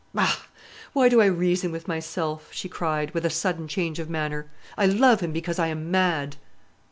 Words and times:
Bah! 0.15 0.35
why 0.93 1.09
do 1.09 1.21
I 1.21 1.27
reason 1.27 1.71
with 1.71 1.87
myself?" 1.87 2.49
she 2.51 2.67
cried, 2.67 3.13
with 3.13 3.23
a 3.23 3.29
sudden 3.29 3.67
change 3.67 3.99
of 3.99 4.09
manner. 4.09 4.47
"I 4.75 4.87
love 4.87 5.19
him 5.19 5.31
because 5.31 5.59
I 5.59 5.67
am 5.67 5.91
mad." 5.91 6.37